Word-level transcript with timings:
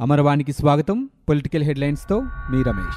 అమరవాణికి 0.00 0.52
స్వాగతం. 0.52 1.10
పొలిటికల్ 1.28 1.62
హెడ్లైన్స్తో 1.62 2.20
మీ 2.20 2.62
రమేష్. 2.62 2.96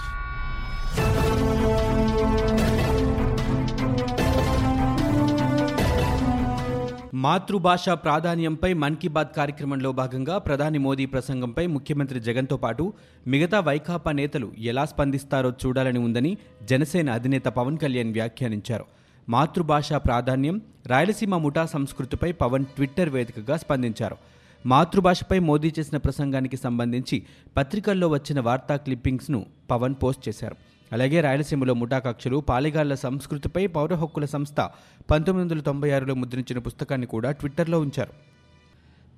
మాతృభాష 7.14 7.90
ప్రాధాన్యంపై 7.90 8.74
మన్ 8.74 8.96
కీ 8.96 9.08
బాత్ 9.08 9.36
కార్యక్రమంలో 9.36 9.92
భాగంగా 9.92 10.38
ప్రధాని 10.38 10.78
మోదీ 10.78 11.06
ప్రసంగంపై 11.06 11.68
ముఖ్యమంత్రి 11.68 12.20
జగన్తో 12.20 12.58
పాటు 12.58 12.94
మిగతా 13.28 13.60
వైకాపా 13.60 14.12
నేతలు 14.12 14.52
ఎలా 14.58 14.86
స్పందిస్తారో 14.86 15.54
చూడాలని 15.66 16.00
ఉందని 16.00 16.38
జనసేన 16.64 17.10
అధినేత 17.12 17.46
పవన్ 17.46 17.78
కళ్యాణ్ 17.78 18.14
వ్యాఖ్యానించారు. 18.14 18.86
మాతృభాష 19.30 19.94
ప్రాధాన్యం 19.94 20.62
రాయలసీమ 20.88 21.38
ముఠా 21.38 21.66
సంస్కృతిపై 21.66 22.32
పవన్ 22.32 22.66
ట్విట్టర్ 22.66 23.10
వేదికగా 23.10 23.58
స్పందించారు. 23.58 24.18
మాతృభాషపై 24.66 25.40
మోదీ 25.40 25.74
చేసిన 25.80 25.98
ప్రసంగానికి 25.98 26.58
సంబంధించి 26.58 27.26
పత్రికల్లో 27.58 28.08
వచ్చిన 28.08 28.40
వార్తా 28.40 28.76
క్లిప్పింగ్స్ను 28.76 29.46
పవన్ 29.72 29.96
పోస్ట్ 30.04 30.30
చేశారు. 30.30 30.56
అలాగే 30.92 31.22
రాయలసీమలో 31.22 31.74
ముఠా 31.74 32.00
కక్షలు 32.00 32.38
పాలెగాళ్ళ 32.38 32.94
సంస్కృతిపై 32.94 33.68
పౌర 33.68 33.96
హక్కుల 33.96 34.26
సంస్థ 34.26 34.70
పంతొమ్మిది 35.12 35.54
వందల 35.54 35.64
తొంభై 35.64 35.92
ఆరులో 35.92 36.14
ముద్రించిన 36.14 36.60
పుస్తకాన్ని 36.60 37.08
కూడా 37.08 37.32
ట్విట్టర్లో 37.32 37.80
ఉంచారు. 37.80 38.12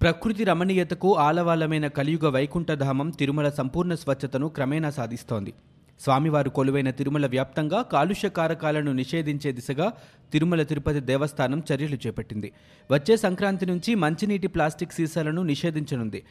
ప్రకృతి 0.01 0.43
రమణీయతకు 0.43 1.17
ఆలవాలమైన 1.17 1.87
కలియుగ 1.87 2.29
వైకుంఠధామం 2.29 3.09
తిరుమల 3.09 3.49
సంపూర్ణ 3.49 3.95
స్వచ్ఛతను 3.95 4.47
క్రమేణా 4.47 4.89
సాధిస్తోంది. 4.89 5.53
స్వామివారు 6.01 6.49
కొలువైన 6.49 6.89
తిరుమల 6.89 7.25
వ్యాప్తంగా 7.25 7.81
కాలుష్య 7.81 8.29
కారకాలను 8.29 8.91
నిషేధించే 8.91 9.51
దిశగా 9.51 9.93
తిరుమల 10.33 10.63
తిరుపతి 10.63 10.99
దేవస్థానం 10.99 11.63
చర్యలు 11.71 11.97
చేపట్టింది. 12.07 12.51
వచ్చే 12.91 13.17
సంక్రాంతి 13.17 13.65
నుంచి 13.65 13.95
మంచినీటి 13.95 14.47
ప్లాస్టిక్ 14.47 14.93
సీసాలను 14.93 15.43
నిషేధించనుంది. 15.43 16.23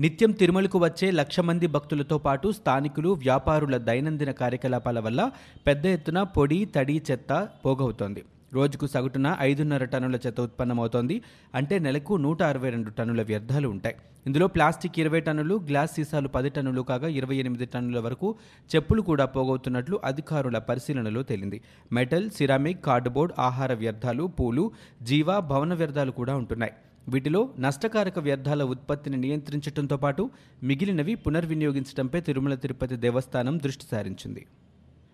నిత్యం 0.00 0.30
తిరుమలకు 0.30 0.78
వచ్చే 0.78 1.10
లక్ష 1.10 1.40
మంది 1.40 1.66
భక్తులతో 1.66 2.18
పాటు 2.18 2.52
స్థానికులు 2.52 3.08
వ్యాపారుల 3.08 3.76
దైనందిన 3.76 4.30
కార్యకలాపాల 4.30 4.98
వల్ల 4.98 5.30
పెద్ద 5.66 5.86
ఎత్తున 5.86 6.22
పొడి 6.22 6.64
తడి 6.64 7.02
చెత్త 7.10 7.48
పోగవుతోంది. 7.64 8.24
రోజుకు 8.54 8.86
సగటున 8.86 9.36
ఐదున్నర 9.40 9.84
టన్నుల 9.84 10.16
చెత్త 10.16 10.40
ఉత్పన్నమవుతోంది. 10.40 11.22
అంటే 11.54 11.78
నెలకు 11.78 12.14
నూట 12.14 12.42
అరవై 12.42 12.70
రెండు 12.70 12.90
టన్నుల 12.90 13.22
వ్యర్థాలు 13.22 13.68
ఉంటాయి. 13.68 13.96
ఇందులో 14.26 14.46
ప్లాస్టిక్ 14.46 14.98
ఇరవై 14.98 15.20
టన్నులు 15.20 15.54
గ్లాస్ 15.54 15.94
సీసాలు 15.94 16.28
పది 16.28 16.50
టన్నులు 16.50 16.80
కాగా 16.80 17.08
ఇరవై 17.08 17.36
ఎనిమిది 17.36 17.66
టన్నుల 17.66 18.00
వరకు 18.00 18.34
చెప్పులు 18.74 19.02
కూడా 19.02 19.24
పోగవుతున్నట్లు 19.24 20.00
అధికారుల 20.04 20.58
పరిశీలనలో 20.58 21.22
తేలింది. 21.22 21.60
మెటల్ 21.92 22.30
సిరామిక్ 22.30 22.84
కార్డుబోర్డ్ 22.84 23.34
ఆహార 23.38 23.72
వ్యర్థాలు 23.74 24.24
పూలు 24.24 24.72
జీవ 25.02 25.40
భవన 25.40 25.74
వ్యర్థాలు 25.74 26.10
కూడా 26.10 26.36
ఉంటున్నాయి. 26.36 26.72
వీటిలో 27.08 27.50
నష్టకారక 27.58 28.18
వ్యర్థాల 28.18 28.62
ఉత్పత్తిని 28.62 29.16
నియంత్రించడంతో 29.16 29.96
పాటు 29.96 30.30
మిగిలినవి 30.62 31.14
పునర్వినియోగించడంపై 31.14 32.20
తిరుమల 32.20 32.54
తిరుపతి 32.54 32.96
దేవస్థానం 32.96 33.58
దృష్టి 33.58 33.86
సారించింది. 33.90 34.46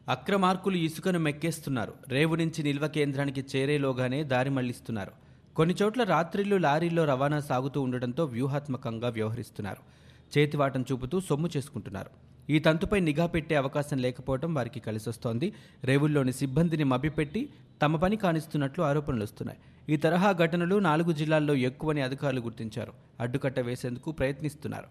అక్రమార్కులు 0.09 0.77
ఇసుకను 0.77 1.19
మెక్కేస్తున్నారు. 1.19 1.95
రేవు 2.09 2.35
నుంచి 2.35 2.63
నిల్వ 2.63 2.89
కేంద్రానికి 2.89 3.45
చేరేలోగానే 3.57 4.25
దారి 4.25 4.51
మళ్ళిస్తున్నారు. 4.51 5.13
కొన్ని 5.57 5.75
చోట్ల 5.83 6.03
రాత్రిళ్ళు 6.03 6.57
లారీల్లో 6.57 7.05
రవాణా 7.05 7.41
సాగుతూ 7.41 7.81
ఉండటంతో 7.81 8.25
వ్యూహాత్మకంగా 8.25 9.09
వ్యవహరిస్తున్నారు. 9.09 10.05
చేతివాటం 10.39 10.85
చూపుతూ 10.93 11.21
సొమ్ము 11.21 11.49
చేసుకుంటున్నారు. 11.57 12.11
ఈ 12.51 12.59
తంతుపై 12.59 13.01
నిఘా 13.01 13.27
పెట్టే 13.27 13.55
అవకాశం 13.55 13.99
లేకపోవడం 13.99 14.55
వారికి 14.55 14.81
కలిసొస్తోంది. 14.81 15.53
రేవుల్లోని 15.85 16.33
సిబ్బందిని 16.33 16.85
మభ్యపెట్టి 16.85 17.49
తమ 17.83 17.97
పని 17.97 18.17
కానిస్తున్నట్లు 18.17 18.85
ఆరోపణలు 18.85 19.23
వస్తున్నాయి. 19.23 19.59
ఈ 19.95 19.97
తరహా 19.97 20.33
ఘటనలు 20.33 20.79
నాలుగు 20.79 21.13
జిల్లాల్లో 21.13 21.55
ఎక్కువని 21.55 22.03
అధికారులు 22.03 22.41
గుర్తించారు. 22.41 22.93
అడ్డుకట్ట 23.21 23.61
వేసేందుకు 23.61 24.13
ప్రయత్నిస్తున్నారు. 24.13 24.85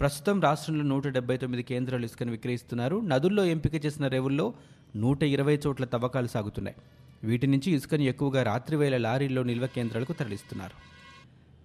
ప్రస్తుతం 0.00 0.40
రాష్ట్రంలో 0.40 0.84
నూట 0.84 1.06
డెబ్బై 1.06 1.36
తొమ్మిది 1.36 1.62
కేంద్రాలు 1.62 2.04
ఇసుకను 2.04 2.30
విక్రయిస్తున్నారు. 2.30 3.00
నదుల్లో 3.00 3.44
ఎంపిక 3.44 3.86
చేసిన 3.86 4.06
రేవుల్లో 4.06 4.54
నూట 4.96 5.22
ఇరవై 5.22 5.58
చోట్ల 5.66 5.84
తవ్వకాలు 5.84 6.26
సాగుతున్నాయి. 6.26 6.76
వీటి 7.24 7.46
నుంచి 7.46 7.72
ఇసుకను 7.72 8.02
ఎక్కువగా 8.02 8.42
రాత్రివేళ 8.42 8.96
లారీల్లో 8.96 9.42
నిల్వ 9.42 9.66
కేంద్రాలకు 9.66 10.12
తరలిస్తున్నారు. 10.12 10.76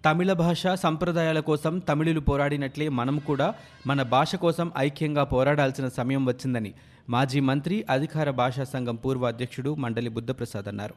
తమిళ 0.06 0.34
భాష 0.34 0.68
సంప్రదాయాల 0.68 1.40
కోసం 1.40 1.80
తమిళులు 1.80 2.20
పోరాడినట్లే 2.20 2.90
మనం 2.90 3.20
కూడా 3.20 3.54
మన 3.88 4.02
భాష 4.02 4.36
కోసం 4.36 4.72
ఐక్యంగా 4.78 5.24
పోరాడాల్సిన 5.24 5.88
సమయం 5.88 6.26
వచ్చిందని 6.26 6.74
మాజీ 7.10 7.40
మంత్రి 7.40 7.86
అధికార 7.90 8.30
భాషా 8.30 8.64
సంఘం 8.64 8.96
పూర్వ 8.96 9.28
అధ్యక్షుడు 9.28 9.76
మండలి 9.76 10.10
బుద్ధప్రసాద్ 10.10 10.68
అన్నారు. 10.68 10.94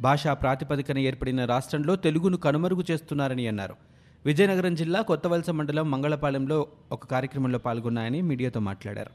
భాషా 0.00 0.34
ప్రాతిపదికన 0.34 0.98
ఏర్పడిన 0.98 1.44
రాష్ట్రంలో 1.44 1.96
తెలుగును 1.96 2.36
కనుమరుగు 2.36 2.84
చేస్తున్నారని 2.90 3.46
అన్నారు. 3.46 3.93
విజయనగరం 4.26 4.74
జిల్లా 4.74 5.02
కొత్తవలస 5.02 5.50
మండలం 5.50 5.90
మంగళపాలెంలో 5.90 6.66
ఒక 6.92 7.06
కార్యక్రమంలో 7.06 7.58
పాల్గొన్నాయని 7.58 8.22
మీడియాతో 8.22 8.60
మాట్లాడారు. 8.60 9.10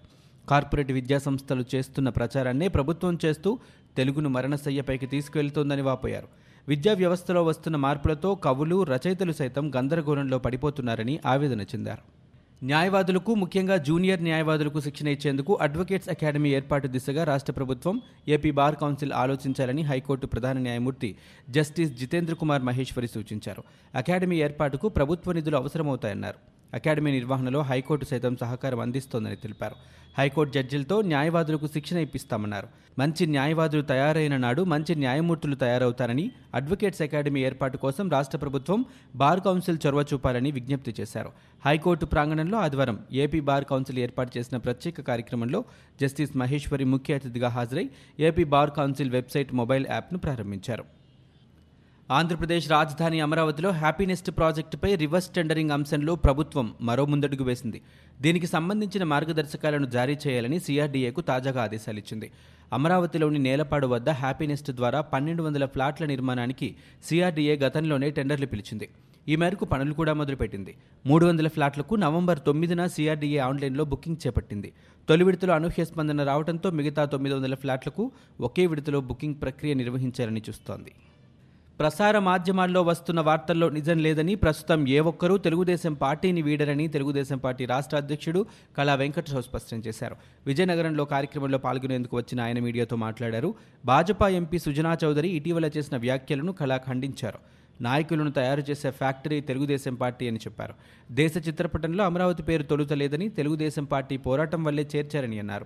కార్పొరేట్ 0.49 0.91
విద్యా 0.91 1.19
సంస్థలు 1.19 1.65
చేస్తున్న 1.75 2.09
ప్రచారాన్నే 2.09 2.67
ప్రభుత్వం 2.67 3.17
చేస్తూ 3.25 3.59
తెలుగును 3.97 4.29
మరణశయ్యపైకి 4.29 5.05
తీసుకెళ్తోందని 5.05 5.81
వాపోయారు. 5.81 6.27
విద్యా 6.67 6.93
వ్యవస్థలో 6.93 7.43
వస్తున్న 7.43 7.77
మార్పులతో 7.77 8.35
కవులు 8.35 8.83
రచయితలు 8.83 9.31
సైతం 9.31 9.75
గందరగోళంలో 9.75 10.37
పడిపోతున్నారని 10.37 11.19
ఆవేదన 11.25 11.61
చెందారు. 11.61 12.18
న్యాయవాదులకు 12.63 13.35
ముఖ్యంగా 13.35 13.77
జూనియర్ 13.77 14.23
న్యాయవాదులకు 14.23 14.79
శిక్షణ 14.79 15.07
ఇచ్చేందుకు 15.07 15.57
అడ్వకేట్స్ 15.61 16.09
అకాడమీ 16.09 16.49
ఏర్పాటు 16.49 16.87
దిశగా 16.87 17.23
రాష్ట్ర 17.23 17.53
ప్రభుత్వం 17.53 18.01
ఏపీ 18.27 18.51
బార్ 18.51 18.75
కౌన్సిల్ 18.75 19.13
ఆలోచించాలని 19.13 19.81
హైకోర్టు 19.81 20.27
ప్రధాన 20.27 20.57
న్యాయమూర్తి 20.57 21.15
జస్టిస్ 21.49 21.91
జితేంద్ర 21.91 22.33
కుమార్ 22.33 22.63
మహేశ్వరి 22.63 23.07
సూచించారు. 23.07 23.63
అకాడమీ 23.95 24.37
ఏర్పాటుకు 24.37 24.89
ప్రభుత్వ 24.89 25.31
నిధులు 25.31 25.55
అవసరమవుతాయన్నారు. 25.55 26.58
అకాడమీ 26.73 27.11
నిర్వహణలో 27.11 27.61
హైకోర్టు 27.61 28.05
సైతం 28.05 28.37
సహకారం 28.37 28.79
అందిస్తోందని 28.79 29.35
తెలిపారు. 29.35 29.75
హైకోర్టు 30.17 30.53
జడ్జిలతో 30.53 31.01
న్యాయవాదులకు 31.01 31.67
శిక్షణ 31.67 31.97
ఇప్పిస్తామన్నారు. 31.97 32.67
మంచి 32.99 33.25
న్యాయవాదులు 33.25 33.81
తయారైన 33.81 34.37
నాడు 34.37 34.61
మంచి 34.61 34.95
న్యాయమూర్తులు 34.95 35.55
తయారవుతారని 35.55 36.31
అడ్వకేట్స్ 36.55 37.01
అకాడమీ 37.01 37.41
ఏర్పాటు 37.41 37.77
కోసం 37.77 38.09
రాష్ట్ర 38.09 38.37
ప్రభుత్వం 38.37 38.85
బార్ 39.15 39.39
కౌన్సిల్ 39.39 39.77
చొరవ 39.87 40.05
చూపాలని 40.13 40.51
విజ్ఞప్తి 40.51 40.95
చేశారు. 40.99 41.31
హైకోర్టు 41.65 42.05
ప్రాంగణంలో 42.05 42.57
ఆదివారం 42.57 42.99
ఏపీ 43.11 43.39
బార్ 43.39 43.65
కౌన్సిల్ 43.65 43.99
ఏర్పాటు 43.99 44.37
చేసిన 44.37 44.57
ప్రత్యేక 44.57 45.01
కార్యక్రమంలో 45.01 45.65
జస్టిస్ 46.01 46.37
మహేశ్వరి 46.37 46.83
ముఖ్య 46.83 47.15
అతిథిగా 47.15 47.47
హాజరై 47.47 47.89
AP 48.19 48.43
bar 48.43 48.71
council 48.71 49.09
website 49.09 49.53
mobile 49.53 49.85
యాప్ను 49.89 50.19
ప్రారంభించారు. 50.19 50.98
ఆంధ్రప్రదేశ్ 52.17 52.67
రాజధాని 52.71 53.17
అమరావతిలో 53.25 53.69
హ్యాపీనెస్ట్ 53.81 54.29
ప్రాజెక్టుపై 54.37 54.89
రివర్స్ 55.01 55.27
టెండరింగ్ 55.35 55.73
అంశంలో 55.75 56.13
ప్రభుత్వం 56.23 56.67
మరో 56.81 57.03
ముందడుగు 57.05 57.43
వేసింది. 57.43 57.79
దీనికి 58.21 58.47
సంబంధించిన 58.47 59.03
మార్గదర్శకాలను 59.11 59.87
జారీ 59.95 60.15
చేయాలని 60.23 60.57
సిఆర్డీఏకు 60.59 61.21
తాజాగా 61.21 61.59
ఆదేశాలు 61.63 61.99
ఇచ్చింది 62.03 62.27
అమరావతిలోని 62.77 63.39
నేలపాడు 63.39 63.87
వద్ద 63.87 64.09
హ్యాపీనెస్ట్ 64.23 64.71
ద్వారా 64.79 65.01
పన్నెండు 65.11 65.43
వందల 65.43 65.65
ఫ్లాట్ల 65.65 66.05
నిర్మాణానికి 66.05 66.69
సిఆర్డీఏ 67.09 67.55
గతంలోనే 67.65 68.09
టెండర్లు 68.17 68.49
పిలిచింది. 68.53 68.87
ఈ 69.27 69.37
మేరకు 69.43 69.65
పనులు 69.65 69.93
కూడా 69.99 70.15
మొదలుపెట్టింది. 70.21 70.73
మూడు 71.05 71.25
వందల 71.25 71.47
ఫ్లాట్లకు 71.57 71.95
నవంబర్ 72.05 72.41
తొమ్మిదిన 72.47 72.81
సిఆర్డీఏ 72.95 73.39
ఆన్లైన్లో 73.49 73.85
బుకింగ్ 73.93 74.21
చేపట్టింది. 74.25 74.71
తొలి 75.09 75.23
విడతలో 75.29 75.55
అనూహ్య 75.59 75.85
స్పందన 75.91 76.23
రావడంతో 76.31 76.71
మిగతా 76.79 77.05
తొమ్మిది 77.05 77.35
వందల 77.35 77.55
ఫ్లాట్లకు 77.65 78.05
ఒకే 78.49 78.65
విడతలో 78.73 79.01
బుకింగ్ 79.11 79.39
ప్రక్రియ 79.45 79.73
నిర్వహించాలని 79.83 80.43
చూస్తోంది. 80.49 80.93
ప్రసార 81.79 82.19
మాధ్యమాల్లో 82.19 82.81
వస్తున్న 82.81 83.21
వార్తల్లో 83.21 83.69
నిజం 83.69 83.97
లేదని 83.97 84.35
ప్రస్తుతం 84.35 84.87
ఏ 84.87 84.99
ఒక్కరూ 84.99 85.37
తెలుగుదేశం 85.37 85.93
పార్టీని 85.93 86.41
వీడరని 86.41 86.87
తెలుగుదేశం 86.87 87.37
పార్టీ 87.37 87.65
రాష్ట్ర 87.65 87.97
అధ్యక్షుడు 87.97 88.45
కళా 88.77 88.95
వెంకటరావు 88.95 89.41
స్పష్టం 89.41 89.83
చేశారు. 89.87 90.15
విజయనగరంలో 90.45 91.05
కార్యక్రమంలో 91.05 91.57
పాల్గొనేందుకు 91.57 92.17
వచ్చిన 92.17 92.41
ఆయన 92.41 92.59
మీడియాతో 92.59 92.95
మాట్లాడారు. 92.95 93.55
భాజపా 93.85 94.27
ఎంపీ 94.27 94.59
సుజనా 94.59 94.97
చౌదరి 95.03 95.29
ఇటీవల 95.29 95.65
చేసిన 95.77 95.97
వ్యాఖ్యలను 95.97 96.51
కళా 96.51 96.77
ఖండించారు. 96.77 97.39
నాయకులను 97.81 98.31
తయారు 98.31 98.63
చేసే 98.69 98.91
ఫ్యాక్టరీ 98.91 99.41
తెలుగుదేశం 99.41 99.95
పార్టీ 99.95 100.27
అని 100.27 100.37
చెప్పారు. 100.37 100.73
దేశ 101.11 101.33
చిత్రపటంలో 101.47 102.03
అమరావతి 102.03 102.43
పేరు 102.43 102.63
తొలుతలేదని 102.63 103.29
తెలుగుదేశం 103.29 103.83
పార్టీ 103.83 104.17
పోరాటం 104.17 104.63
వల్లే 104.63 104.89
చేర్చారని 104.95 105.39
అన్నారు. 105.39 105.65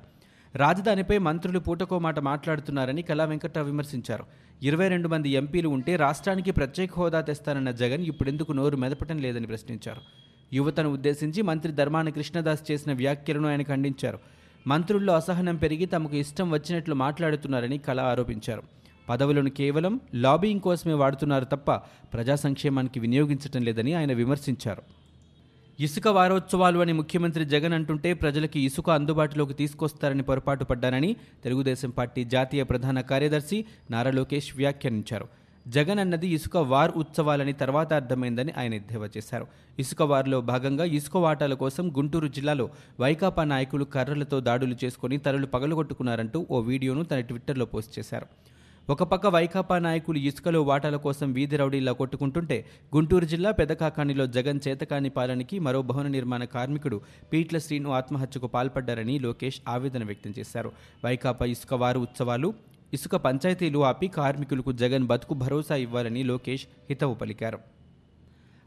రాజధానిపై 0.56 1.18
మంత్రులు 1.18 1.60
పూటకో 1.60 2.00
మాట 2.00 2.20
మాట్లాడుతున్నారని 2.20 3.02
కళా 3.02 3.26
వెంకట 3.26 3.60
విమర్శించారు. 3.60 4.26
ఇరవై 4.64 4.88
రెండు 4.88 5.08
మంది 5.08 5.30
ఎంపీలు 5.30 5.70
ఉంటే 5.70 5.96
రాష్ట్రానికి 5.96 6.52
ప్రత్యేక 6.52 6.92
హోదా 6.98 7.22
తెస్తానన్న 7.22 7.72
జగన్ 7.72 8.02
ఇప్పుడెందుకు 8.02 8.52
నోరు 8.52 8.78
మెదపటం 8.78 9.18
లేదని 9.18 9.48
ప్రశ్నించారు. 9.48 10.02
యువతను 10.54 10.90
ఉద్దేశించి 10.90 11.42
మంత్రి 11.42 11.74
ధర్మాన 11.74 12.10
కృష్ణదాస్ 12.10 12.72
చేసిన 12.72 12.94
వ్యాఖ్యలను 12.94 13.48
ఆయన 13.48 13.62
ఖండించారు. 13.62 14.20
మంత్రుల్లో 14.68 15.14
అసహనం 15.14 15.56
పెరిగి 15.56 15.86
తమకు 15.86 16.16
ఇష్టం 16.16 16.52
వచ్చినట్లు 16.52 16.96
మాట్లాడుతున్నారని 16.96 17.78
కళ 17.78 18.00
ఆరోపించారు. 18.00 18.64
పదవులను 19.10 19.50
కేవలం 19.50 20.00
లాబీయింగ్ 20.16 20.62
కోసమే 20.62 20.94
వాడుతున్నారు 20.94 21.46
తప్ప 21.46 21.72
ప్రజా 22.14 22.36
సంక్షేమానికి 22.36 23.00
వినియోగించటం 23.00 23.64
లేదని 23.64 23.94
ఆయన 23.94 24.14
విమర్శించారు. 24.14 25.03
ఇసుక 25.80 26.08
వారోత్సవాలు 26.08 26.80
అని 26.80 26.94
ముఖ్యమంత్రి 26.94 27.44
జగన్ 27.46 27.76
అంటుంటే 27.78 28.10
ప్రజలకి 28.14 28.60
ఇసుక 28.60 28.90
అందుబాటులోకి 28.90 29.54
తీసుకొస్తారని 29.54 30.24
పొరపాటు 30.24 30.64
పడ్డానని 30.64 31.10
తెలుగుదేశం 31.44 31.92
పార్టీ 31.98 32.24
జాతీయ 32.24 32.64
ప్రధాన 32.64 33.02
కార్యదర్శి 33.02 33.58
నారా 33.92 34.12
లోకేష్ 34.12 34.50
వ్యాఖ్యానించారు. 34.56 35.28
జగన్ 35.68 36.02
అన్నది 36.04 36.28
ఇసుక 36.28 36.56
వార్ 36.74 36.94
ఉత్సవాలని 37.02 37.54
తర్వాత 37.54 37.90
అర్థమైందని 37.94 38.54
ఆయన 38.58 38.74
ఎద్దేవా 38.74 39.08
చేశారు. 39.18 39.46
ఇసుక 39.80 40.02
వార్లో 40.12 40.42
భాగంగా 40.42 40.86
ఇసుక 41.00 41.18
వాటాల 41.18 41.54
కోసం 41.54 41.86
గుంటూరు 41.98 42.28
జిల్లాలో 42.28 42.70
వైకాపా 43.00 43.44
నాయకులు 43.44 43.86
కర్రలతో 43.96 44.40
దాడులు 44.40 44.78
చేసుకుని 44.84 45.18
తలలు 45.18 45.48
పగలగొట్టుకున్నారంటూ 45.48 46.42
ఓ 46.52 46.60
వీడియోను 46.70 47.04
తన 47.04 47.20
ట్విట్టర్లో 47.30 47.66
పోస్ట్ 47.66 48.00
చేశారు. 48.00 48.28
ఒక 48.90 49.04
పక్క 49.04 49.28
వైకాపా 49.28 49.76
నాయకులు 49.80 50.18
ఇసుకలో 50.18 50.62
వాటాల 50.62 50.96
కోసం 50.96 51.28
వీధి 51.34 51.56
రౌడీలా 51.58 51.92
కొట్టుకుంటుంటే 51.92 52.56
గుంటూరు 52.96 53.26
జిల్లా 53.26 53.52
పెదకాకానిలో 53.52 54.26
జగన్ 54.28 54.60
చేతకాని 54.68 55.10
పాలనకి 55.10 55.58
మరో 55.60 55.82
భవన 55.82 56.08
నిర్మాణ 56.08 56.44
కార్మికుడు 56.44 56.98
పీట్ల 57.34 57.58
శ్రీను 57.58 57.90
ఆత్మహత్యకు 57.90 58.48
పాల్పడ్డారని 58.48 59.20
లోకేష్ 59.20 59.60
ఆవేదన 59.68 60.04
వ్యక్తం 60.04 60.34
చేశారు. 60.40 60.72
వైకాపా 61.06 61.46
ఇసుక 61.46 61.74
వారు 61.74 62.00
ఉత్సవాలు 62.00 62.50
ఇసుక 62.94 63.16
పంచాయతీలు 63.28 63.80
ఆపి 63.92 64.08
కార్మికులకు 64.08 64.72
జగన్ 64.72 65.08
బతుకు 65.08 65.34
భరోసా 65.34 65.76
ఇవ్వాలని 65.76 66.24
లోకేష్ 66.24 66.66
హితవు 66.90 67.14
పలికారు. 67.14 67.60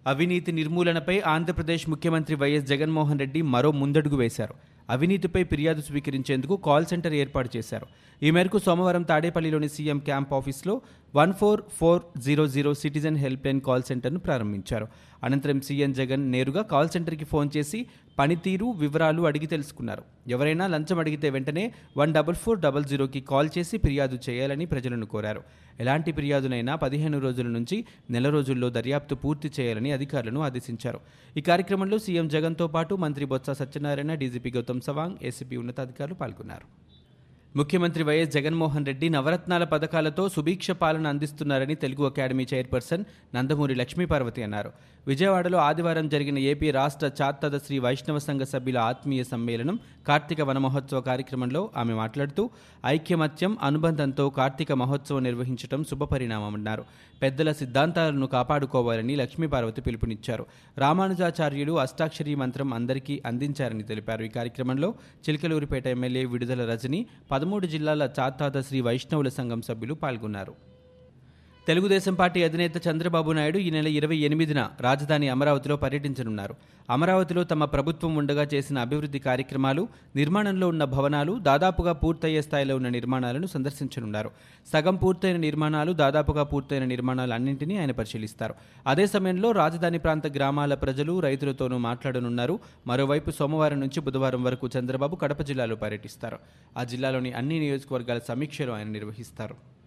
అవినీతి 0.07 0.53
నిర్మూలనపై 0.53 1.19
ఆంధ్రప్రదేశ్ 1.35 1.89
ముఖ్యమంత్రి 1.89 2.37
వైఎస్ 2.37 2.67
జగన్మోహన్ 2.67 3.19
రెడ్డి 3.19 3.43
మరో 3.55 3.73
ముందడుగు 3.73 4.17
వేశారు. 4.17 4.55
అవినీతిపై 4.91 5.45
ఫిర్యాదు 5.45 5.83
స్వీకరించేందుకు 5.83 6.57
కాల్ 6.57 6.87
సెంటర్ 6.87 7.13
ఏర్పాటు 7.13 7.57
చేశారు. 7.57 7.87
ఈ 8.23 8.31
మేరకు 8.31 8.59
సోమవారం 8.59 9.03
తాడేపల్లిలోని 9.03 9.69
సీఎం 9.69 9.99
క్యాంప్ 9.99 10.33
ఆఫీస్లో 10.33 10.81
one 11.17 11.33
four 11.41 11.61
four 11.79 12.01
zero 12.25 12.45
zero 12.55 12.71
citizen 12.81 13.19
helpline 13.47 13.61
call 13.67 13.85
సెంటర్ను 13.89 14.21
ప్రారంభించారు. 14.27 14.87
అనంతరం 15.25 15.59
సీఎం 15.67 15.93
జగన్ 15.99 16.25
నేరుగా 16.33 16.63
కాల్ 16.73 16.91
సెంటర్కి 16.95 17.27
ఫోన్ 17.33 17.49
చేసి 17.57 17.79
పనితీరు 18.19 18.67
వివరాలు 18.83 19.23
అడిగి 19.29 19.49
తెలుసుకున్నారు. 19.53 20.03
ఎవరైనా 20.35 20.67
లంచం 20.73 20.99
అడిగితే 21.03 21.31
వెంటనే 21.37 21.65
వన్ 21.97 22.15
డబల్ 22.17 22.39
ఫోర్ 22.43 22.59
డబల్ 22.65 22.85
జీరోకి 22.85 23.21
కాల్ 23.31 23.51
చేసి 23.59 23.79
ఫిర్యాదు 23.85 24.19
చేయాలని 24.27 24.67
ప్రజలను 24.73 25.07
కోరారు. 25.15 25.43
ఎలాంటి 25.81 26.13
ఫిర్యాదునైనా 26.19 26.75
పదిహేను 26.85 27.21
రోజుల 27.27 27.49
నుంచి 27.57 27.79
నెల 28.11 28.27
రోజుల్లో 28.37 28.71
దర్యాప్తు 28.79 29.15
పూర్తి 29.25 29.51
చేయాలని 29.61 29.93
అధికారులను 29.93 30.43
ఆదేశించారు. 30.49 31.01
ఈ 31.37 31.45
కార్యక్రమంలో 31.51 31.99
సీఎం 31.99 32.29
జగన్తో 32.29 32.69
పాటు 32.77 32.95
మంత్రి 33.07 33.25
బొత్స 33.25 33.51
సత్యనారాయణ 33.63 34.15
డీజీపీ 34.15 34.51
గౌతమ్ 34.51 34.85
సవాంగ్ 34.89 35.17
ఏసీపీ 35.23 35.57
ఉన్నతాధికారులు 35.57 36.19
పాల్గొన్నారు. 36.23 36.69
ముఖ్యమంత్రి 37.57 38.05
వైఎస్ 38.05 38.31
జగన్మోహన్ 38.31 38.87
రెడ్డి 38.87 39.09
నవరత్నాల 39.09 39.65
పథకాలతో 39.65 40.29
సుభిక్ష 40.29 40.71
పాలన 40.71 41.07
అందిస్తున్నారని 41.07 41.75
తెలుగు 41.75 42.07
అకాడమీ 42.07 42.47
చైర్పర్సన్ 42.55 43.05
నందమూరి 43.35 43.75
లక్ష్మీపార్వతి 43.75 44.43
అన్నారు. 44.43 44.73
విజయవాడలో 45.07 45.59
ఆదివారం 45.59 46.09
జరిగిన 46.09 46.39
ఏపీ 46.39 46.71
రాష్ట్ర 46.71 47.11
చాత్తద 47.23 47.59
శ్రీ 47.59 47.79
వైష్ణవ 47.79 48.19
సంఘ 48.19 48.41
సభ్యుల 48.41 48.79
ఆత్మీయ 48.79 49.25
సమ్మేళనం 49.25 49.79
కార్తీక 50.09 50.41
వన 50.41 50.59
మహోత్సవ 50.59 51.01
కార్యక్రమంలో 51.01 51.71
ఆమె 51.77 51.95
మాట్లాడుతూ 51.95 52.51
ఐక్యమత్యం 52.87 53.57
అనుబంధంతో 53.63 54.31
కార్తీక 54.31 54.73
మహోత్సవం 54.73 55.23
నిర్వహించడం 55.23 55.85
శుభపరిణామమన్నారు. 55.85 56.85
పెద్దల 57.23 57.53
సిద్ధాంతాలను 57.53 58.27
కాపాడుకోవాలని 58.27 59.17
లక్ష్మీపార్వతి 59.17 59.81
పిలుపునిచ్చారు. 59.81 60.47
రామానుజాచార్యులు 60.79 61.79
అష్టాక్షరి 61.79 62.35
మంత్రం 62.35 62.75
అందరికీ 62.75 63.23
అందించారని 63.27 63.83
తెలిపారు. 63.83 64.23
ఈ 64.23 64.29
కార్యక్రమంలో 64.29 64.95
చిలకలూరిపేట 65.29 65.87
ఎమ్మెల్యే 65.87 66.25
విడుదల 66.25 66.71
రజని 66.71 67.07
పదమూడు 67.47 67.67
జిల్లాల 67.73 68.05
చాత్తాత 68.17 68.59
శ్రీ 68.59 68.79
వైష్ణవుల 68.81 69.29
సంఘం 69.37 69.61
సభ్యులు 69.63 69.95
పాల్గొన్నారు 70.01 70.55
తెలుగుదేశం 71.69 72.15
పార్టీ 72.15 72.43
అధినేత 72.43 72.77
చంద్రబాబు 72.89 73.31
నాయుడు 73.33 73.59
ఈ 73.59 73.71
నెల 73.71 73.89
ఇరవై 73.99 74.17
ఎనిమిదిన 74.17 74.61
రాజధాని 74.81 75.29
అమరావతిలో 75.29 75.77
పర్యటించనున్నారు. 75.77 76.55
అమరావతిలో 76.91 77.45
తమ 77.45 77.65
ప్రభుత్వం 77.65 78.17
ఉండగా 78.17 78.45
చేసిన 78.55 78.77
అభివృద్ధి 78.79 79.19
కార్యక్రమాలు 79.19 79.89
నిర్మాణంలో 80.17 80.69
ఉన్న 80.69 80.85
భవనాలు 80.85 81.33
దాదాపుగా 81.39 81.93
పూర్తయ్యే 81.93 82.43
స్థాయిలో 82.43 82.77
ఉన్న 82.77 82.89
నిర్మాణాలను 82.89 83.47
సందర్శించనున్నారు. 83.47 84.31
సగం 84.73 84.97
పూర్తయిన 84.97 85.37
నిర్మాణాలు 85.37 85.93
దాదాపుగా 85.93 86.43
పూర్తయిన 86.43 86.85
నిర్మాణాలు 86.85 87.35
అన్నింటినీ 87.35 87.77
ఆయన 87.79 87.91
పరిశీలిస్తారు. 87.91 88.55
అదే 88.87 89.07
సమయంలో 89.07 89.51
రాజధాని 89.53 89.99
ప్రాంత 89.99 90.27
గ్రామాల 90.27 90.75
ప్రజలు 90.75 91.21
రైతులతోనూ 91.21 91.79
మాట్లాడనున్నారు. 91.79 92.59
మరోవైపు 92.87 93.31
సోమవారం 93.31 93.81
నుంచి 93.81 94.01
బుధవారం 94.01 94.45
వరకు 94.45 94.69
చంద్రబాబు 94.79 95.17
కడప 95.17 95.43
జిల్లాలో 95.43 95.77
పర్యటిస్తారు. 95.77 96.39
ఆ 96.77 96.85
జిల్లాలోని 96.85 97.33
అన్ని 97.33 97.59
నియోజకవర్గాల 97.59 98.19
సమీక్షలు 98.29 98.73
ఆయన 98.73 98.89
నిర్వహిస్తారు. 98.89 99.86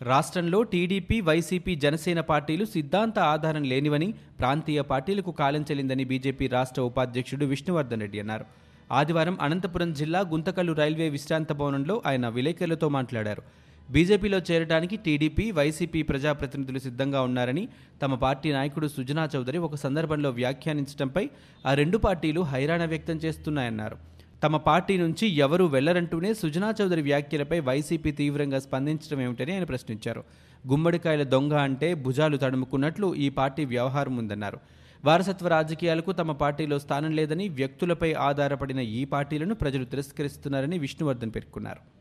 రాష్ట్రంలో 0.00 0.62
టీడీపీ 0.62 1.20
వైసీపీ 1.20 1.74
జనసేన 1.74 2.20
పార్టీలు 2.20 2.64
సిద్ధాంత 2.64 3.18
ఆధారం 3.18 3.62
లేనివని 3.62 4.14
ప్రాంతీయ 4.40 4.80
పార్టీలకు 4.80 5.30
కాలం 5.30 5.62
చెల్లిందని 5.70 6.04
బీజేపీ 6.04 6.46
రాష్ట్ర 6.46 6.82
ఉపాధ్యక్షుడు 6.82 7.46
విష్ణువర్ధన్ 7.46 8.00
రెడ్డి 8.00 8.20
అన్నారు. 8.20 8.44
ఆదివారం 8.92 9.36
అనంతపురం 9.40 9.92
జిల్లా 9.92 10.20
గుంతకల్లు 10.32 10.72
రైల్వే 10.72 11.08
విశ్రాంత 11.08 11.52
భవనంలో 11.52 12.02
ఆయన 12.06 12.28
విలేకరులతో 12.28 12.88
మాట్లాడారు. 12.88 13.42
బీజేపీలో 13.90 14.38
చేరడానికి 14.50 14.96
టీడీపీ 14.96 15.50
వైసీపీ 15.50 16.02
ప్రజాప్రతినిధులు 16.02 16.78
సిద్ధంగా 16.78 17.20
ఉన్నారని 17.20 17.68
తమ 18.02 18.14
పార్టీ 18.14 18.52
నాయకుడు 18.52 18.86
సుజనా 18.86 19.28
చౌదరి 19.34 19.58
ఒక 19.58 19.74
సందర్భంలో 19.74 20.30
వ్యాఖ్యానించడంపై 20.30 21.24
ఆ 21.66 21.74
రెండు 21.74 21.98
పార్టీలు 21.98 22.40
హైరాణ 22.40 22.84
వ్యక్తం 22.84 23.16
చేస్తున్నాయన్నారు. 23.16 23.98
తమ 24.42 24.56
పార్టీ 24.56 24.96
నుంచి 24.96 25.26
ఎవరు 25.26 25.64
వెళ్ళరంటూనే 25.64 26.34
సుజనా 26.34 26.74
చౌదరి 26.80 27.02
వ్యాఖ్యలపై 27.02 27.60
వైసీపీ 27.60 28.10
తీవ్రంగా 28.10 28.58
స్పందించడం 28.58 29.20
ఏమిటని 29.20 29.52
ఆయన 29.52 29.64
ప్రశ్నించారు. 29.64 30.24
గుమ్మడికాయల 30.68 31.22
దొంగ 31.22 31.52
అంటే 31.52 31.94
భుజాలు 31.94 32.36
తడుముకున్నట్లు 32.36 33.14
ఈ 33.14 33.28
పార్టీ 33.28 33.64
వ్యవహారం 33.64 34.16
ఉందన్నారు. 34.16 34.58
వారసత్వ 35.04 35.48
రాజకీయాలకు 35.48 36.12
తమ 36.12 36.32
పార్టీలో 36.32 36.78
స్థానం 36.78 37.10
లేదని 37.10 37.48
వ్యక్తులపై 37.48 38.12
ఆధారపడిన 38.12 38.78
ఈ 38.78 39.04
పార్టీలను 39.04 39.54
ప్రజలు 39.54 39.84
తిరస్కరిస్తున్నారని 39.84 40.78
విష్ణువర్ధన్ 40.78 41.30
పేర్కొన్నారు. 41.34 41.98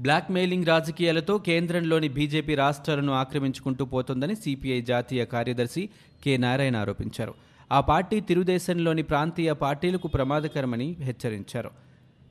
బ్లాక్ 0.00 0.30
మెయిలింగ్ 0.30 0.64
రాజకీయాలతో 0.64 1.38
కేంద్రంలోని 1.38 2.08
బీజేపీ 2.08 2.54
రాష్ట్రాలను 2.54 3.12
ఆక్రమించుకుంటూ 3.12 3.84
పోతోందని 3.84 4.34
సిపిఐ 4.36 4.80
జాతీయ 4.80 5.24
కార్యదర్శి 5.24 5.88
కె. 6.24 6.36
నారాయణ 6.36 6.76
ఆరోపించారు. 6.76 7.34
ఆ 7.72 7.80
పార్టీ 7.80 8.20
తిరుదేశంలోని 8.20 9.02
ప్రాంతీయ 9.02 9.52
పార్టీలకు 9.52 10.08
ప్రమాదకరమని 10.08 10.96
హెచ్చరించారు. 11.00 11.70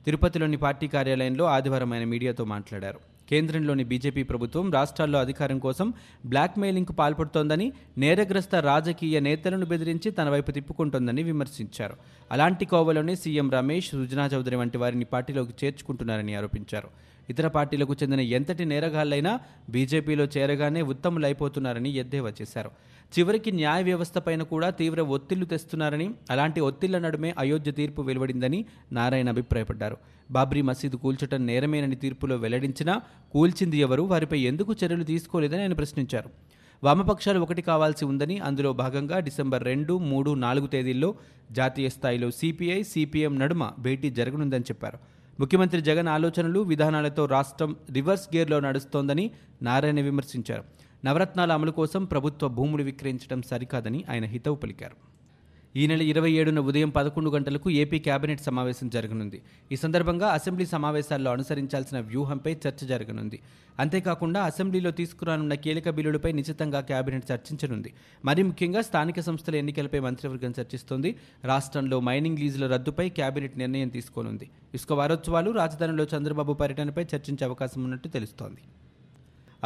తిరుపతిలోని 0.04 0.56
పార్టీ 0.56 0.88
కార్యాలయంలో 0.88 1.44
ఆదివారం 1.44 1.92
ఆయన 1.92 2.04
మీడియాతో 2.04 2.44
మాట్లాడారు. 2.44 3.00
కేంద్రంలోని 3.30 3.84
బీజేపీ 3.84 4.22
ప్రభుత్వం 4.22 4.72
రాష్ట్రాల్లో 4.72 5.18
అధికారం 5.18 5.58
కోసం 5.58 5.92
బ్లాక్మెయిలింగ్కు 6.26 6.92
పాల్పడుతోందని 6.92 7.72
నేరగ్రస్త 7.98 8.54
రాజకీయ 8.54 9.20
నేతలను 9.20 9.66
బెదిరించి 9.66 10.10
తన 10.10 10.28
వైపు 10.28 10.50
తిప్పుకుంటోందని 10.50 11.22
విమర్శించారు. 11.22 11.96
అలాంటి 12.32 12.64
కోవలోనే 12.64 13.14
సీఎం 13.14 13.50
రమేష్ 13.50 13.90
సుజనా 13.90 14.26
చౌదరి 14.26 14.56
వంటి 14.56 14.78
వారిని 14.78 15.04
పార్టీలోకి 15.04 15.66
చేర్చుకుంటున్నారని 15.66 16.34
ఆరోపించారు. 16.34 16.88
ఇతర 17.30 17.48
పార్టీలకు 17.48 17.96
చెందిన 18.02 18.20
ఎంతటి 18.20 18.64
నేరగాళ్ళైనా 18.64 19.40
బీజేపీలో 19.70 20.24
చేరగానే 20.24 20.82
ఉత్తములైపోతున్నారని 20.82 21.90
ఎద్దేవా 21.94 22.32
చేశారు. 22.42 22.70
చివరికి 23.18 23.50
న్యాయ 23.52 23.82
వ్యవస్థ 23.82 24.18
పైన 24.18 24.42
కూడా 24.42 24.70
తీవ్ర 24.70 25.00
ఒత్తిళ్ళు 25.00 25.46
తెస్తున్నారని 25.46 26.14
అలాంటి 26.30 26.60
ఒత్తిళ్ళ 26.60 26.98
నడుమే 26.98 27.34
అయోధ్య 27.38 27.72
తీర్పు 27.72 28.02
వెలువడిందని 28.02 28.64
నారాయణ 28.92 29.28
అభిప్రాయపడ్డారు. 29.28 29.96
బాబ్రీ 30.30 30.62
మసీదు 30.62 30.96
కూల్చటం 30.96 31.46
నేరమేనని 31.46 31.96
తీర్పులో 31.96 32.36
వెల్లడించినా 32.36 33.00
కూల్చింది 33.32 33.76
ఎవరు 33.76 34.02
వారిపై 34.02 34.38
ఎందుకు 34.38 34.72
చర్యలు 34.72 35.04
తీసుకోలేదని 35.04 35.60
ఆయన 35.60 35.72
ప్రశ్నించారు. 35.72 36.30
వామపక్షాలు 36.84 37.40
ఒకటి 37.40 37.62
కావాల్సి 37.62 38.04
ఉందని 38.04 38.38
అందులో 38.38 38.72
భాగంగా 38.72 39.18
డిసెంబర్ 39.18 39.64
రెండు 39.64 39.98
మూడు 39.98 40.30
నాలుగు 40.34 40.66
తేదీల్లో 40.66 41.14
జాతీయ 41.52 41.88
స్థాయిలో 41.88 42.30
సిపిఐ 42.30 42.82
సిపిఎం 42.82 43.38
నడుమ 43.38 43.72
భేటీ 43.78 44.10
జరగనుందని 44.10 44.64
చెప్పారు. 44.64 44.98
ముఖ్యమంత్రి 45.40 45.80
జగన్ 45.80 46.08
ఆలోచనలు 46.08 46.60
విధానాలతో 46.60 47.26
రాష్ట్రం 47.26 47.76
రివర్స్ 47.92 48.36
గేర్లో 48.36 48.60
నడుస్తోందని 48.60 49.30
నారాయణ 49.62 50.00
విమర్శించారు. 50.00 50.64
నవరత్నాల 51.04 51.52
అమలు 51.52 51.70
కోసం 51.70 52.04
ప్రభుత్వ 52.04 52.48
భూములు 52.48 52.82
విక్రయించడం 52.82 53.42
సరికాదని 53.42 54.04
ఆయన 54.10 54.24
హితవు 54.24 54.54
పలికారు. 54.54 55.13
ఈ 55.76 55.86
నెల 55.86 56.02
ఇరవై 56.02 56.30
ఏడున 56.30 56.60
ఉదయం 56.60 56.90
పదకొండు 56.90 57.30
గంటలకు 57.30 57.70
ఏపీ 57.70 57.98
కేబినెట్ 57.98 58.40
సమావేశం 58.40 58.88
జరగనుంది. 58.88 59.42
ఈ 59.72 59.76
సందర్భంగా 59.76 60.28
అసెంబ్లీ 60.28 60.66
సమావేశాల్లో 60.66 61.30
అనుసరించాల్సిన 61.30 62.00
వ్యూహంపై 62.00 62.52
చర్చ 62.52 62.86
జరగనుంది. 62.86 63.40
అంతేకాకుండా 63.78 64.42
అసెంబ్లీలో 64.42 64.90
తీసుకురానున్న 64.90 65.54
కీలక 65.54 65.88
బిల్లులపై 65.88 66.32
నిశ్చితంగా 66.32 66.80
కేబినెట్ 66.80 67.32
చర్చించనుంది. 67.32 67.92
మరి 68.24 68.42
ముఖ్యంగా 68.42 68.82
స్థానిక 68.82 69.20
సంస్థల 69.20 69.54
ఎన్నికలపై 69.54 69.98
మంత్రివర్గం 69.98 70.54
చర్చిస్తోంది. 70.60 71.16
రాష్ట్రంలో 71.44 72.00
మైనింగ్ 72.00 72.38
లీజుల 72.38 72.66
రద్దుపై 72.66 73.08
కేబినెట్ 73.08 73.58
నిర్ణయం 73.58 73.88
తీసుకోనుంది. 73.88 74.50
ఇసుక 74.74 74.92
వారోత్సవాలు 74.92 75.50
రాజధానిలో 75.50 76.06
చంద్రబాబు 76.16 76.52
పర్యటనపై 76.52 77.06
చర్చించే 77.14 77.44
అవకాశం 77.44 77.84
ఉన్నట్టు 77.84 78.08
తెలుస్తోంది. 78.08 78.62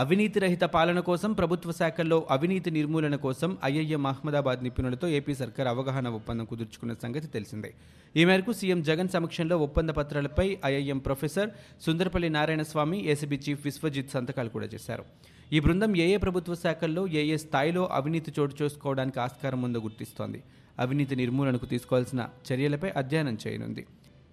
అవినీతి 0.00 0.38
రహిత 0.43 0.64
పాలన 0.75 0.99
కోసం 1.07 1.31
ప్రభుత్వ 1.38 1.71
శాఖల్లో 1.78 2.17
అవినీతి 2.35 2.71
నిర్మూలన 2.76 3.17
కోసం 3.25 3.50
ఐఐఎం 3.69 4.05
అహ్మదాబాద్ 4.11 4.61
నిపుణులతో 4.67 5.07
ఏపీ 5.19 5.35
సర్కార్ 5.40 5.69
అవగాహన 5.71 6.09
ఒప్పందం 6.19 6.45
కుదుర్చుకున్న 6.50 6.93
సంగతి 7.05 7.28
తెలిసిందే. 7.33 7.71
ఈ 8.17 8.25
మేరకు 8.28 8.52
సీఎం 8.59 8.81
జగన్ 8.88 9.11
సమక్షంలో 9.14 9.57
ఒప్పంద 9.67 9.90
పత్రాలపై 9.99 10.47
IIM 10.71 10.99
professor 11.07 11.50
Sundarapalli 11.87 12.28
Narayana 12.37 12.64
Swamy 12.73 12.99
ACB 13.12 13.38
chief 13.47 13.64
Vishwajit 13.69 14.12
సంతకాలు 14.17 14.52
కూడా 14.57 14.69
చేశారు. 14.75 15.05
ఈ 15.52 15.61
బృందం 15.64 15.97
ఏ 16.05 16.07
ఏ 16.17 16.21
ప్రభుత్వ 16.25 16.55
శాఖల్లో 16.64 17.05
ఏ 17.21 17.25
ఏ 17.35 17.38
స్థాయిలో 17.47 17.83
అవినీతి 17.99 18.33
చోటు 18.38 18.55
చేసుకోవడానికి 18.62 19.21
ఆస్కారం 19.26 19.62
ఉందో 19.69 19.83
గుర్తిస్తోంది. 19.87 20.43
అవినీతి 20.85 21.17
నిర్మూలనకు 21.23 21.69
తీసుకోవాల్సిన 21.73 22.28
చర్యలపై 22.49 22.93
అధ్యయనం 23.02 23.38
చేయనుంది. 23.47 23.85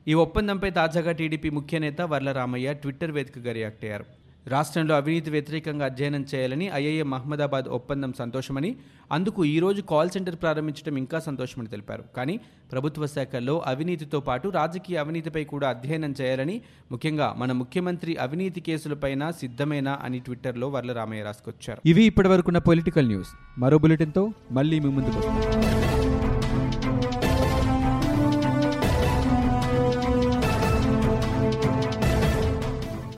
ఈ 0.08 0.16
ఒప్పందంపై 0.26 0.72
తాజాగా 0.80 1.14
టీడీపీ 1.22 1.52
ముఖ్య 1.58 1.80
నేత 1.86 2.02
వర్ల 2.14 2.32
రామయ్య 2.40 2.74
ట్విట్టర్ 2.84 3.16
వేదికగా 3.18 3.54
రియాక్ట్ 3.60 3.86
అయ్యారు. 3.86 4.08
రాష్ట్రంలో 4.48 4.96
అవినీతి 4.96 5.30
వ్యతిరేకంగా 5.32 5.86
అధ్యయనం 5.86 6.26
చేయాలని 6.36 6.70
ఐఐఎం 6.74 7.14
అహ్మదాబాద్ 7.14 7.68
ఒప్పందం 7.68 8.14
సంతోషమని 8.14 8.76
అందుకు 9.12 9.46
ఈరోజు 9.46 9.82
కాల్ 9.82 10.10
సెంటర్ 10.10 10.36
ప్రారంభించడం 10.36 10.98
ఇంకా 10.98 11.20
సంతోషమని 11.20 11.70
తెలిపారు. 11.70 12.04
కానీ 12.18 12.40
ప్రభుత్వ 12.72 13.08
శాఖల్లో 13.08 13.64
అవినీతితో 13.66 14.20
పాటు 14.20 14.50
రాజకీయ 14.50 14.98
అవినీతిపై 14.98 15.44
కూడా 15.44 15.70
అధ్యయనం 15.70 16.16
చేయాలని 16.22 16.62
ముఖ్యంగా 16.92 17.34
మన 17.38 17.52
ముఖ్యమంత్రి 17.52 18.16
అవినీతి 18.16 18.62
కేసులపైన 18.62 19.30
సిద్ధమేనా 19.30 20.00
అని 20.04 20.20
ట్విట్టర్లో 20.20 20.70
వర్ల 20.70 20.94
రామయ్య 20.94 21.24
రాసుకొచ్చారు. 21.24 21.82
ఇవి 21.86 22.04
ఇప్పటివరకున్న 22.04 22.58
పొలిటికల్ 22.58 23.08
న్యూస్. 23.08 23.34
మరో 23.58 23.78
బులెటిన్తో 23.78 24.32
మళ్ళీ 24.52 24.80
మీ 24.80 24.90
ముందుకు 24.90 25.18
వస్తాం. 25.18 25.65